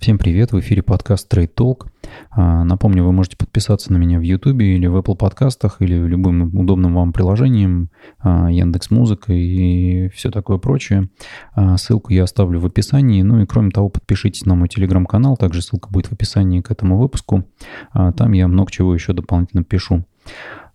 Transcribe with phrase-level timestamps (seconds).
[0.00, 1.86] Всем привет, в эфире подкаст Trade Talk.
[2.30, 6.58] А, напомню, вы можете подписаться на меня в YouTube или в Apple подкастах, или любым
[6.58, 11.10] удобным вам приложением, а, Яндекс Музыка и все такое прочее.
[11.52, 13.20] А, ссылку я оставлю в описании.
[13.20, 16.96] Ну и кроме того, подпишитесь на мой телеграм-канал, также ссылка будет в описании к этому
[16.96, 17.44] выпуску.
[17.92, 20.06] Там я много чего еще дополнительно пишу.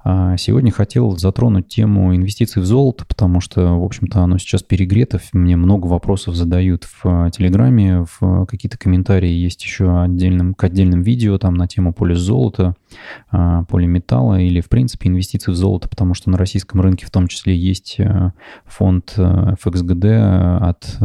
[0.07, 5.19] А, сегодня хотел затронуть тему инвестиций в золото, потому что, в общем-то, оно сейчас перегрето.
[5.33, 11.01] Мне много вопросов задают в а, Телеграме, в какие-то комментарии есть еще отдельным, к отдельным
[11.01, 12.75] видео там на тему полис золота,
[13.31, 17.27] а, полиметалла или, в принципе, инвестиций в золото, потому что на российском рынке в том
[17.27, 17.97] числе есть
[18.67, 20.99] фонд FXGD от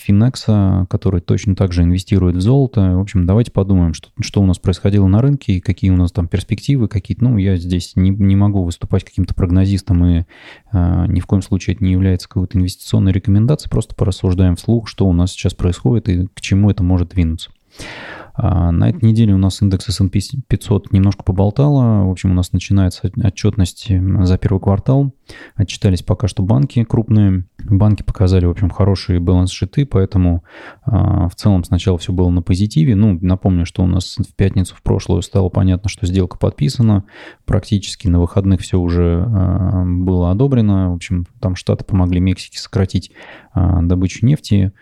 [0.00, 2.96] Финекса, который точно так же инвестирует в золото.
[2.96, 6.28] В общем, давайте подумаем, что, что у нас происходило на рынке какие у нас там
[6.28, 7.24] перспективы какие-то.
[7.24, 10.24] Ну, я здесь не, не могу выступать каким-то прогнозистом, и
[10.72, 15.06] э, ни в коем случае это не является какой-то инвестиционной рекомендацией, просто порассуждаем вслух, что
[15.06, 17.50] у нас сейчас происходит и к чему это может двинуться.
[18.34, 22.04] А, на этой неделе у нас индекс S&P 500 немножко поболтало.
[22.04, 25.14] В общем, у нас начинается отчетность за первый квартал.
[25.54, 27.44] Отчитались пока что банки крупные.
[27.64, 30.44] Банки показали, в общем, хорошие баланс-шиты, поэтому
[30.84, 32.96] а, в целом сначала все было на позитиве.
[32.96, 37.04] Ну, напомню, что у нас в пятницу в прошлую стало понятно, что сделка подписана.
[37.44, 40.90] Практически на выходных все уже а, было одобрено.
[40.90, 43.12] В общем, там Штаты помогли Мексике сократить
[43.54, 44.72] добычу нефти.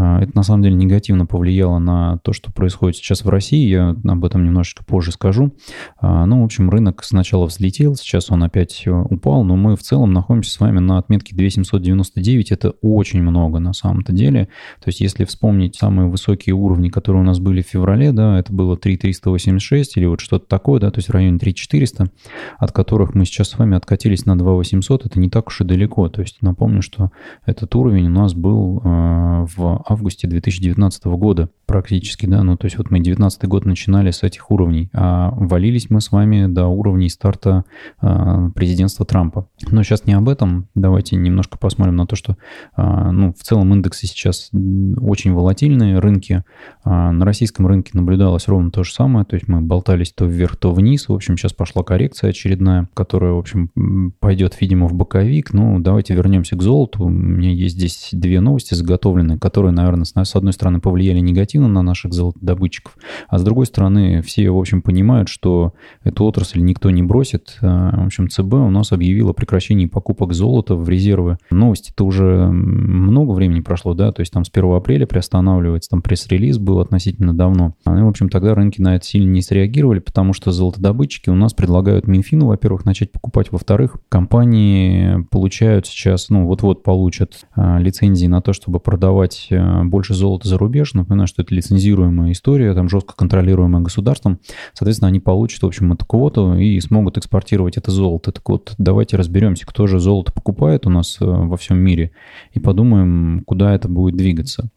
[0.00, 3.68] А, это на самом деле негативно повлияло на то, что происходит сейчас в России.
[3.68, 5.52] Я об этом немножечко позже скажу.
[5.98, 9.82] А, ну, в общем, рынок сначала взлетел, сейчас он опять э, упал, но мы в
[9.82, 12.50] целом находимся с вами на отметке 2799.
[12.50, 14.46] Это очень много на самом-то деле.
[14.82, 18.54] То есть, если вспомнить самые высокие уровни, которые у нас были в феврале, да, это
[18.54, 22.10] было 3386 или вот что-то такое, да, то есть в районе 3400,
[22.58, 26.08] от которых мы сейчас с вами откатились на 2800, это не так уж и далеко.
[26.08, 27.10] То есть, напомню, что
[27.44, 32.78] этот уровень у нас был э, в августе 2019 года практически, да, ну то есть
[32.78, 37.08] вот мы 2019 год начинали с этих уровней, а валились мы с вами до уровней
[37.08, 37.64] старта
[38.02, 39.48] э, президентства Трампа.
[39.70, 42.36] Но сейчас не об этом, давайте немножко посмотрим на то, что,
[42.76, 46.44] э, ну, в целом индексы сейчас очень волатильные, рынки,
[46.84, 50.56] э, на российском рынке наблюдалось ровно то же самое, то есть мы болтались то вверх,
[50.56, 53.70] то вниз, в общем, сейчас пошла коррекция очередная, которая, в общем,
[54.18, 58.74] пойдет, видимо, в боковик, ну, давайте вернемся к золоту, у меня есть здесь две новости
[58.74, 62.96] заготовленные, которые которые, наверное, с одной стороны повлияли негативно на наших золотодобытчиков,
[63.28, 65.72] а с другой стороны все, в общем, понимают, что
[66.04, 67.58] эту отрасль никто не бросит.
[67.62, 71.38] Э, в общем, ЦБ у нас объявил о прекращении покупок золота в резервы.
[71.50, 76.58] Новости-то уже много времени прошло, да, то есть там с 1 апреля приостанавливается, там пресс-релиз
[76.58, 77.74] был относительно давно.
[77.86, 81.54] И, в общем, тогда рынки на это сильно не среагировали, потому что золотодобытчики у нас
[81.54, 88.40] предлагают Минфину, во-первых, начать покупать, во-вторых, компании получают сейчас, ну, вот-вот получат а, лицензии на
[88.40, 90.94] то, чтобы продавать э, Э, больше золота за рубеж.
[90.94, 94.38] Напоминаю, что это лицензируемая история, там жестко контролируемая государством.
[94.74, 98.32] Соответственно, они получат, в общем, эту квоту и смогут экспортировать это золото.
[98.32, 102.12] Так вот, давайте разберемся, кто же золото покупает у нас э, во всем мире
[102.52, 104.70] и подумаем, куда это будет двигаться.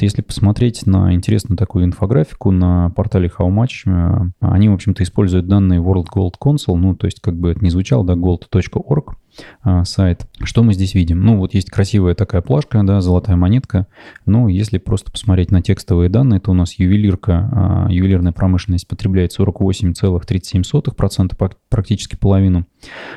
[0.00, 5.46] Если посмотреть на интересную такую инфографику на портале How Much, э, они, в общем-то, используют
[5.46, 9.16] данные World Gold Council, ну, то есть, как бы это ни звучало, да, gold.org,
[9.62, 10.26] а, сайт.
[10.42, 11.24] Что мы здесь видим?
[11.24, 13.86] Ну, вот есть красивая такая плашка, да, золотая монетка.
[14.26, 19.32] Ну, если просто посмотреть на текстовые данные, то у нас ювелирка, а, ювелирная промышленность потребляет
[19.32, 21.36] 48,37%,
[21.68, 22.66] практически половину.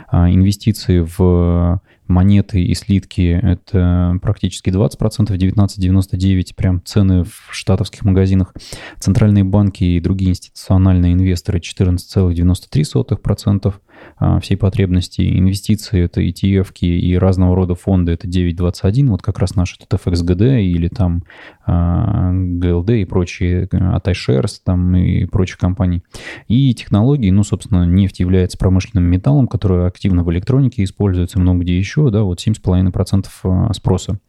[0.09, 8.53] А, инвестиции в монеты и слитки– это практически 20%, 19,99% прям цены в штатовских магазинах.
[8.99, 13.73] Центральные банки и другие институциональные инвесторы– 14,93%.
[14.17, 15.37] А, всей потребности.
[15.37, 20.61] Инвестиции— это ETF и разного рода фонды— это 9.21, вот как раз наш этот FXGD
[20.61, 21.23] или там
[21.67, 26.03] GLD а, и прочие, от iShares там и прочих компаний.
[26.47, 31.77] И технологии, ну, собственно, нефть является промышленным металлом, который активно в электронике используется, много где
[31.77, 34.19] еще, да, вот 7,5% а, спроса.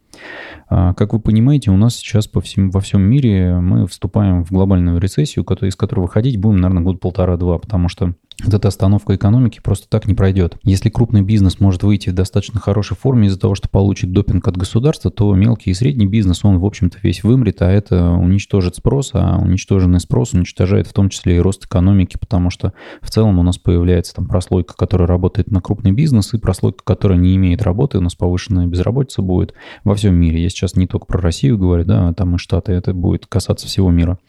[0.69, 4.99] Как вы понимаете, у нас сейчас по всем, во всем мире мы вступаем в глобальную
[4.99, 9.87] рецессию, из которой выходить будем, наверное, год полтора-два, потому что вот эта остановка экономики просто
[9.87, 10.57] так не пройдет.
[10.63, 14.57] Если крупный бизнес может выйти в достаточно хорошей форме из-за того, что получит допинг от
[14.57, 19.11] государства, то мелкий и средний бизнес, он, в общем-то, весь вымрет, а это уничтожит спрос,
[19.13, 23.43] а уничтоженный спрос уничтожает в том числе и рост экономики, потому что в целом у
[23.43, 27.99] нас появляется там прослойка, которая работает на крупный бизнес, и прослойка, которая не имеет работы,
[27.99, 29.53] у нас повышенная безработица будет.
[29.85, 30.43] Во всем всем мире.
[30.43, 33.65] Я сейчас не только про Россию говорю, да, а там и Штаты, это будет касаться
[33.65, 34.19] всего мира.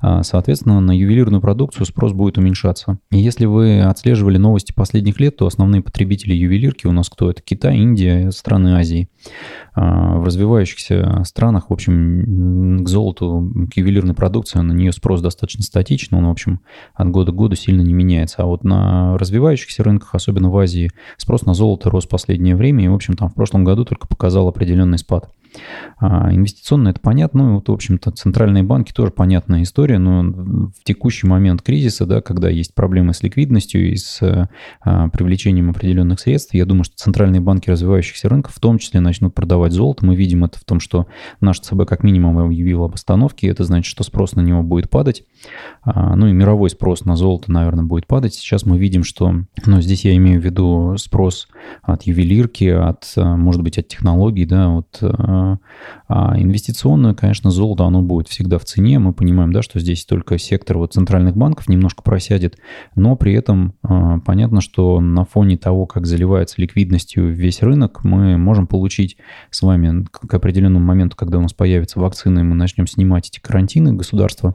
[0.00, 2.98] А, соответственно, на ювелирную продукцию спрос будет уменьшаться.
[3.10, 7.32] И если вы отслеживали новости последних лет, то основные потребители ювелирки у нас кто?
[7.32, 9.08] Это Китай, Индия, страны Азии.
[9.74, 15.64] А, в развивающихся странах, в общем, к золоту, к ювелирной продукции, на нее спрос достаточно
[15.64, 16.60] статичный, он, в общем,
[16.94, 18.44] от года к году сильно не меняется.
[18.44, 22.84] А вот на развивающихся рынках, особенно в Азии, спрос на золото рос в последнее время,
[22.84, 25.23] и, в общем, там в прошлом году только показал определенный спад.
[25.98, 30.84] А, инвестиционно это понятно, ну, вот, в общем-то, центральные банки тоже понятная история, но в
[30.84, 34.48] текущий момент кризиса, да, когда есть проблемы с ликвидностью и с
[34.80, 39.34] а, привлечением определенных средств, я думаю, что центральные банки развивающихся рынков в том числе начнут
[39.34, 40.04] продавать золото.
[40.04, 41.06] Мы видим это в том, что
[41.40, 45.24] наш ЦБ как минимум объявил об остановке, это значит, что спрос на него будет падать,
[45.82, 48.34] а, ну и мировой спрос на золото, наверное, будет падать.
[48.34, 49.34] Сейчас мы видим, что,
[49.66, 51.48] ну, здесь я имею в виду спрос
[51.82, 58.02] от ювелирки, от, а, может быть, от технологий, да, от а инвестиционное, конечно, золото, оно
[58.02, 58.98] будет всегда в цене.
[58.98, 62.58] Мы понимаем, да, что здесь только сектор вот центральных банков немножко просядет,
[62.94, 68.36] но при этом а, понятно, что на фоне того, как заливается ликвидностью весь рынок, мы
[68.38, 69.16] можем получить
[69.50, 73.92] с вами к определенному моменту, когда у нас появятся вакцины, мы начнем снимать эти карантины
[73.92, 74.54] государства,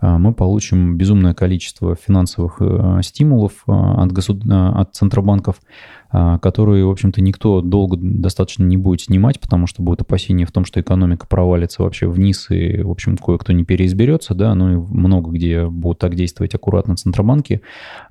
[0.00, 4.78] а, мы получим безумное количество финансовых э, стимулов а, от, государ...
[4.78, 5.62] от центробанков, а,
[6.10, 10.64] которые, в общем-то, никто долго достаточно не будет снимать, потому что будет опасение в том,
[10.64, 15.30] что экономика провалится вообще вниз, и, в общем, кое-кто не переизберется, да, ну и много
[15.30, 17.60] где будут так действовать аккуратно центробанки.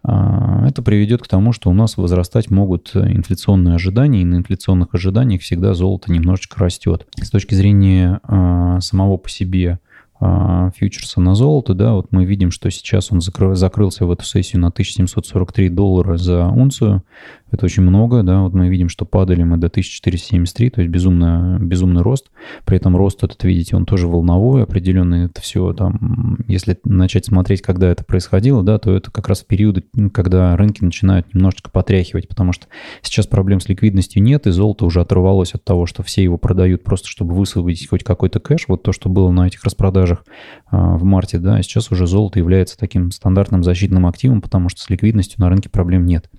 [0.03, 4.93] А, это приведет к тому, что у нас возрастать могут инфляционные ожидания, и на инфляционных
[4.93, 7.07] ожиданиях всегда золото немножечко растет.
[7.21, 9.79] С точки зрения а, самого по себе
[10.19, 14.25] а, фьючерса на золото, да, вот мы видим, что сейчас он закры, закрылся в эту
[14.25, 17.03] сессию на 1743 доллара за унцию.
[17.51, 21.57] Это очень много, да, вот мы видим, что падали мы до 1473, то есть безумно,
[21.59, 22.29] безумный рост.
[22.65, 27.61] При этом рост этот, видите, он тоже волновой, определенный, это все там, если начать смотреть,
[27.61, 29.83] когда это происходило, да, то это как раз периоды,
[30.13, 32.67] когда рынки начинают немножечко потряхивать, потому что
[33.01, 36.83] сейчас проблем с ликвидностью нет, и золото уже оторвалось от того, что все его продают
[36.83, 40.25] просто, чтобы высвободить хоть какой-то кэш, вот то, что было на этих распродажах продажах
[40.69, 44.89] а, в марте, да, сейчас уже золото является таким стандартным защитным активом, потому что с
[44.89, 46.29] ликвидностью на рынке проблем нет.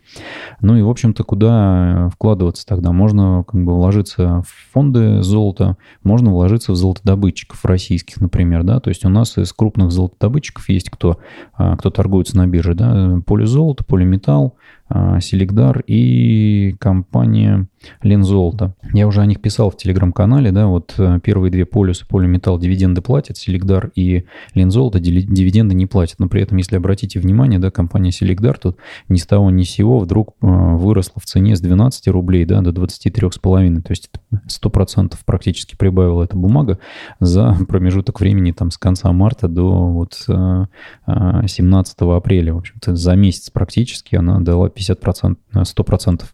[0.61, 2.91] Ну и, в общем-то, куда вкладываться тогда?
[2.91, 8.89] Можно как бы вложиться в фонды золота, можно вложиться в золотодобытчиков российских, например, да, то
[8.89, 11.19] есть у нас из крупных золотодобытчиков есть кто,
[11.55, 14.77] а, кто торгуется на бирже, да, полизолото, полиметалл, а,
[15.20, 17.69] Селегдар и компания
[18.02, 18.75] Лензолото.
[18.93, 23.02] Я уже о них писал в телеграм-канале, да, вот э, первые две полюсы, полиметалл, дивиденды
[23.02, 24.25] платят, Селегдар и
[24.55, 29.19] Лензолото дивиденды не платят, но при этом, если обратите внимание, да, компания Селегдар тут ни
[29.19, 32.70] с того ни с сего вдруг э, выросла в цене с 12 рублей, да, до
[32.70, 36.79] 23,5, то есть 100% практически прибавила эта бумага
[37.20, 43.14] за промежуток времени там с конца марта до вот 17 э, апреля, в общем-то, за
[43.14, 46.25] месяц практически она дала 50%, 100%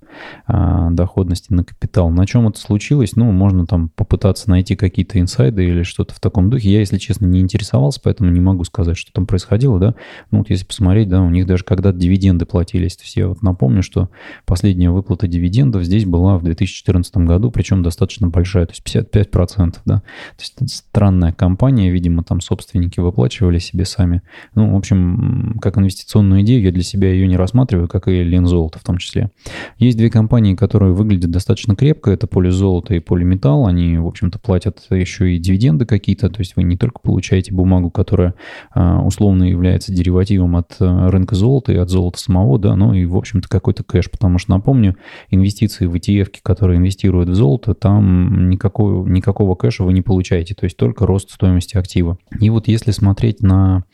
[0.46, 2.10] а, доходности на капитал.
[2.10, 3.16] На чем это случилось?
[3.16, 6.70] Ну, можно там попытаться найти какие-то инсайды или что-то в таком духе.
[6.70, 9.94] Я, если честно, не интересовался, поэтому не могу сказать, что там происходило, да.
[10.30, 12.96] Ну, вот если посмотреть, да, у них даже когда-то дивиденды платились.
[12.96, 14.10] То есть я вот напомню, что
[14.44, 19.96] последняя выплата дивидендов здесь была в 2014 году, причем достаточно большая, то есть 55%, да.
[19.96, 24.22] То есть странная компания, видимо, там собственники выплачивали себе сами.
[24.54, 28.78] Ну, в общем, как инвестиционную идею я для себя ее не рассматриваю, как и Лензолото
[28.78, 29.30] в том числе.
[29.78, 32.10] Есть две компании, которые выглядят достаточно крепко.
[32.10, 33.66] Это полизолото и полиметалл.
[33.66, 36.28] Они, в общем-то, платят еще и дивиденды какие-то.
[36.28, 38.34] То есть вы не только получаете бумагу, которая
[38.72, 43.04] а, условно является деривативом от а, рынка золота и от золота самого, да, но и,
[43.04, 44.10] в общем-то, какой-то кэш.
[44.10, 44.96] Потому что, напомню,
[45.30, 50.54] инвестиции в ETF, которые инвестируют в золото, там никакого, никакого кэша вы не получаете.
[50.54, 52.18] То есть только рост стоимости актива.
[52.40, 53.84] И вот если смотреть на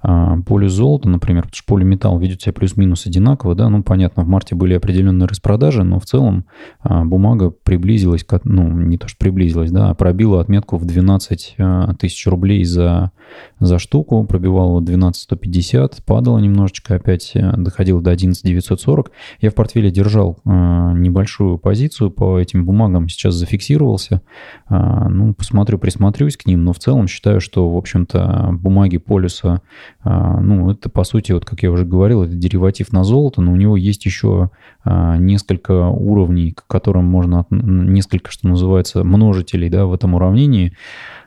[0.00, 4.28] а, поле золота, например, потому что полиметалл ведет себя плюс-минус одинаково, да, ну, понятно, в
[4.28, 6.44] марте были определенные распродажи, но в целом
[6.80, 11.94] а, бумага приблизилась, ну, не то, что приблизилась, да, а пробила отметку в 12 а,
[11.94, 13.12] тысяч рублей за,
[13.60, 19.10] за штуку, пробивала 12 150, падала немножечко, опять доходила до 11 940.
[19.40, 24.22] Я в портфеле держал небольшую позицию по этим бумагам, сейчас зафиксировался,
[24.68, 29.62] ну, посмотрю, присмотрюсь к ним, но в целом считаю, что, в общем-то, бумаги полюса
[30.02, 33.52] а, ну, это, по сути, вот как я уже говорил, это дериватив на золото, но
[33.52, 34.50] у него есть еще
[34.84, 40.76] а, несколько уровней, к которым можно, несколько, что называется, множителей да, в этом уравнении,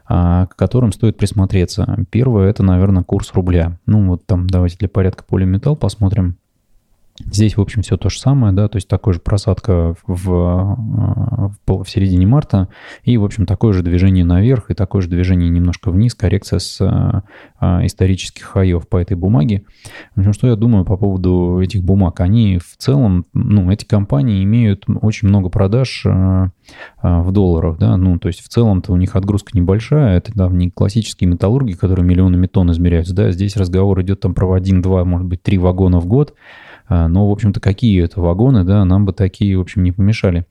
[0.07, 2.05] а, к которым стоит присмотреться.
[2.09, 3.79] Первое– это, наверное, курс рубля.
[3.85, 6.37] Ну, вот там давайте для порядка полиметалл посмотрим.
[7.25, 11.83] Здесь, в общем, все то же самое, да, то есть такая же просадка в, в,
[11.83, 12.69] в середине марта
[13.03, 16.79] и, в общем, такое же движение наверх и такое же движение немножко вниз, коррекция с
[16.81, 17.23] а,
[17.59, 19.63] а исторических хаев по этой бумаге.
[20.15, 22.19] В общем, что я думаю по поводу этих бумаг?
[22.19, 26.49] Они в целом, ну, эти компании имеют очень много продаж а,
[27.01, 30.47] а, в долларах, да, ну, то есть в целом-то у них отгрузка небольшая, это да,
[30.47, 35.05] не классические металлурги, которые миллионами тонн измеряются, да, здесь разговор идет там про один, два,
[35.05, 36.70] может быть, три вагона в год, а,
[37.07, 40.45] но, в общем-то, какие это вагоны, да, нам бы такие, в общем, не помешали.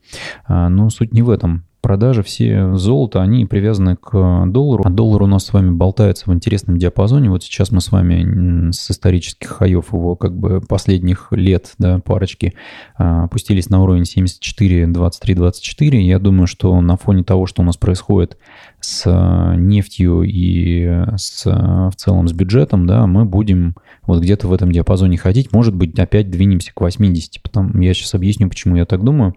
[0.46, 4.84] А, но суть не в этом продажи все золота, они привязаны к доллару.
[4.86, 7.30] А доллар у нас с вами болтается в интересном диапазоне.
[7.30, 12.54] Вот сейчас мы с вами с исторических хаев его как бы последних лет, да, парочки,
[12.96, 16.06] а, опустились на уровень 74, 23, 24.
[16.06, 18.36] Я думаю, что на фоне того, что у нас происходит
[18.80, 23.74] с нефтью и с, в целом с бюджетом, да, мы будем
[24.06, 25.52] вот где-то в этом диапазоне ходить.
[25.52, 27.42] Может быть, опять двинемся к 80.
[27.42, 29.34] Потом я сейчас объясню, почему я так думаю.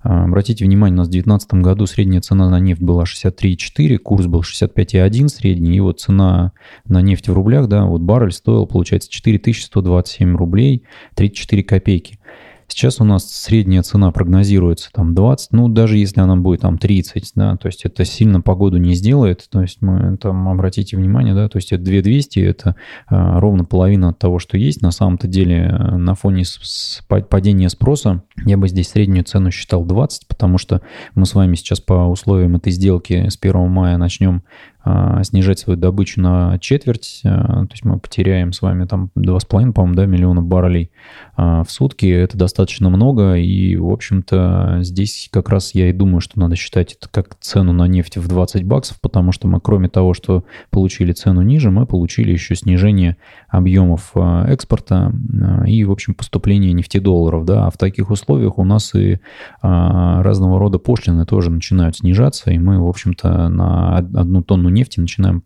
[0.00, 4.40] Обратите внимание, у нас в 2019 году средняя цена на нефть была 63,4, курс был
[4.40, 6.52] 65,1 средний, и вот цена
[6.86, 12.18] на нефть в рублях, да, вот баррель стоил, получается, 4127 рублей 34 копейки.
[12.68, 17.32] Сейчас у нас средняя цена прогнозируется там 20, ну даже если она будет там 30,
[17.34, 21.48] да, то есть это сильно погоду не сделает, то есть мы там, обратите внимание, да,
[21.48, 24.82] то есть это 2200, это а, ровно половина от того, что есть.
[24.82, 29.50] На самом-то деле э, на фоне с, с падения спроса я бы здесь среднюю цену
[29.50, 30.82] считал 20, потому что
[31.14, 34.42] мы с вами сейчас по условиям этой сделки с 1 мая начнем
[35.22, 39.94] снижать свою добычу на четверть, а, то есть мы потеряем с вами там 2,5, по-моему,
[39.94, 40.90] да, миллиона баррелей
[41.36, 46.20] а, в сутки, это достаточно много, и, в общем-то, здесь как раз я и думаю,
[46.20, 49.88] что надо считать это как цену на нефть в 20 баксов, потому что мы, кроме
[49.88, 53.16] того, что получили цену ниже, мы получили еще снижение
[53.48, 55.12] объемов экспорта
[55.66, 59.18] и, в общем, поступление нефтедолларов, да, а в таких условиях у нас и
[59.60, 65.42] разного рода пошлины тоже начинают снижаться, и мы, в общем-то, на одну тонну нефти, начинаем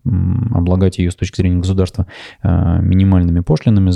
[0.54, 2.06] облагать ее с точки зрения государства
[2.42, 3.92] э, минимальными пошлинами.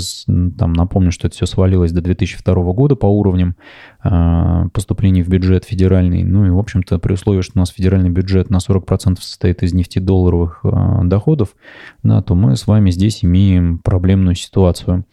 [0.57, 3.55] Там напомню, что это все свалилось до 2002 года по уровням
[4.03, 6.23] э, поступлений в бюджет федеральный.
[6.23, 9.73] Ну и, в общем-то, при условии, что у нас федеральный бюджет на 40% состоит из
[9.73, 11.55] нефтедолларовых э, доходов,
[12.03, 15.05] да, то мы с вами здесь имеем проблемную ситуацию.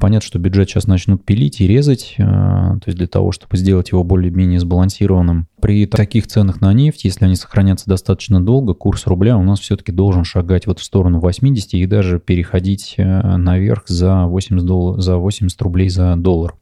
[0.00, 4.04] Понятно, что бюджет сейчас начнут пилить и резать, то есть для того, чтобы сделать его
[4.04, 5.48] более-менее сбалансированным.
[5.60, 9.92] При таких ценах на нефть, если они сохранятся достаточно долго, курс рубля у нас все-таки
[9.92, 15.16] должен шагать вот в сторону 80 и даже переходить э, наверх за 80, доллар, за
[15.16, 16.54] 80 рублей за доллар.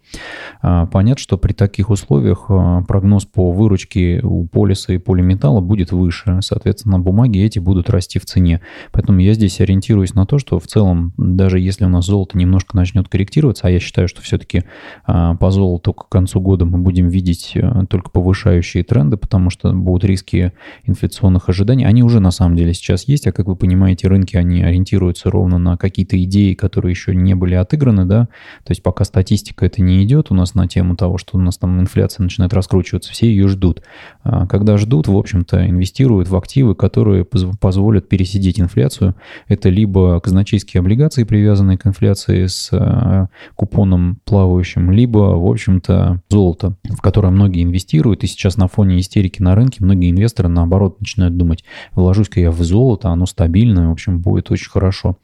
[0.63, 5.93] А, понятно, что при таких условиях а, прогноз по выручке у полиса и полиметалла будет
[5.93, 6.39] выше.
[6.43, 8.61] Соответственно, бумаги эти будут расти в цене.
[8.93, 12.77] Поэтому я здесь ориентируюсь на то, что в целом, даже если у нас золото немножко
[12.77, 14.65] начнет корректироваться, а я считаю, что все-таки
[15.05, 17.57] а, по золоту к концу года мы будем видеть
[17.89, 20.53] только повышающие тренды, потому что будут риски
[20.85, 21.85] инфляционных ожиданий.
[21.85, 25.59] Они уже на самом деле сейчас есть, а как вы понимаете, рынки, они ориентируются ровно
[25.59, 28.29] на какие-то идеи, которые еще не были отыграны, да,
[28.65, 31.59] то есть пока статистика это не идет у нас на тему того, что у нас
[31.59, 33.83] там инфляция начинает раскручиваться, все ее ждут.
[34.23, 39.15] А когда ждут, в общем-то, инвестируют в активы, которые позволят пересидеть инфляцию.
[39.49, 46.77] Это либо казначейские облигации, привязанные к инфляции с а, купоном плавающим, либо, в общем-то, золото,
[46.85, 48.25] в которое многие инвестируют.
[48.25, 52.63] И сейчас на фоне истерики на рынке многие инвесторы, наоборот, начинают думать, вложусь-ка я в
[52.63, 55.17] золото, оно стабильное, в общем, будет очень хорошо.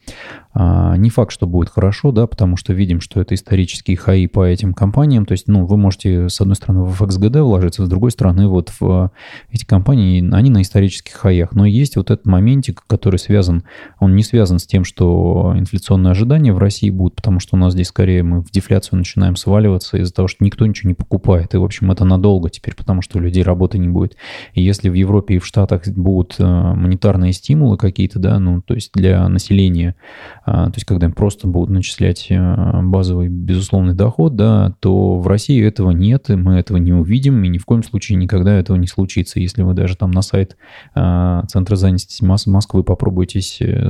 [0.54, 4.44] А, не факт, что будет хорошо, да, потому что видим, что это исторические хаи по
[4.44, 5.26] этим компаниям.
[5.26, 8.72] То есть, ну, вы можете, с одной стороны, в FXGD вложиться, с другой стороны, вот
[8.78, 9.10] в
[9.50, 11.52] эти компании, они на исторических хаях.
[11.52, 13.64] Но есть вот этот моментик, который связан,
[13.98, 17.72] он не связан с тем, что инфляционные ожидания в России будут, потому что у нас
[17.72, 21.54] здесь скорее мы в дефляцию начинаем сваливаться из-за того, что никто ничего не покупает.
[21.54, 24.16] И, в общем, это надолго теперь, потому что у людей работы не будет.
[24.54, 28.74] И если в Европе и в Штатах будут э, монетарные стимулы какие-то, да, ну, то
[28.74, 29.96] есть для населения,
[30.44, 35.26] а, то есть когда им просто будут начислять э, базовый безусловный доход, да, то в
[35.26, 38.76] России этого нет, и мы этого не увидим, и ни в коем случае никогда этого
[38.76, 39.40] не случится.
[39.40, 40.56] Если вы даже там на сайт
[40.94, 43.40] а, Центра занятости Москвы попробуете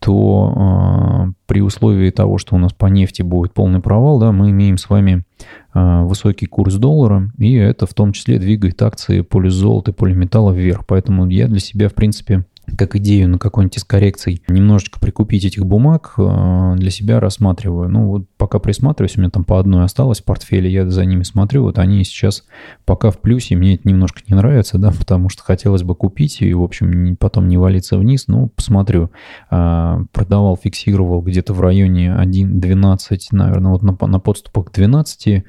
[0.00, 4.50] то э, при условии того, что у нас по нефти будет полный провал, да, мы
[4.50, 5.24] имеем с вами
[5.72, 10.84] э, высокий курс доллара, и это в том числе двигает акции полизолота и полиметалла вверх.
[10.86, 12.44] Поэтому я для себя, в принципе,
[12.76, 17.88] как идею на какой-нибудь из коррекций немножечко прикупить этих бумаг э, для себя рассматриваю.
[17.88, 21.22] Ну, вот пока присматриваюсь, у меня там по одной осталось в портфеле, я за ними
[21.22, 22.44] смотрю, вот они сейчас
[22.84, 26.52] пока в плюсе, мне это немножко не нравится, да, потому что хотелось бы купить и,
[26.54, 29.10] в общем, потом не валиться вниз, ну, посмотрю.
[29.50, 35.42] А, продавал, фиксировал где-то в районе 1.12, наверное, вот на, на подступах к 12, а,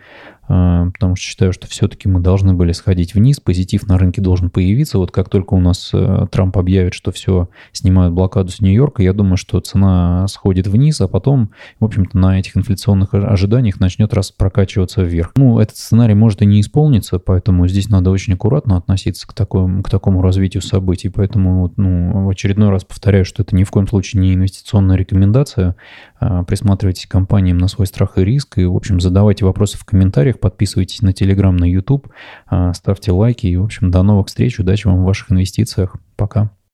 [0.47, 4.97] потому что считаю, что все-таки мы должны были сходить вниз, позитив на рынке должен появиться.
[4.97, 9.13] Вот как только у нас э, Трамп объявит, что все, снимают блокаду с Нью-Йорка, я
[9.13, 14.31] думаю, что цена сходит вниз, а потом, в общем-то, на этих инфляционных ожиданиях начнет раз
[14.31, 15.31] прокачиваться вверх.
[15.35, 19.83] Ну, этот сценарий может и не исполниться, поэтому здесь надо очень аккуратно относиться к такому,
[19.83, 21.09] к такому развитию событий.
[21.09, 24.97] Поэтому, вот, ну, в очередной раз повторяю, что это ни в коем случае не инвестиционная
[24.97, 25.75] рекомендация.
[26.19, 29.85] А, присматривайтесь к компаниям на свой страх и риск, и, в общем, задавайте вопросы в
[29.85, 32.07] комментариях, комментариях, подписывайтесь на Телеграм, на YouTube,
[32.47, 35.95] а, ставьте лайки и, в общем, до новых встреч, удачи вам в ваших инвестициях.
[36.15, 36.55] Пока.